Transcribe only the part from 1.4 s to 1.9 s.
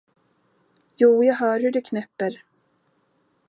hur det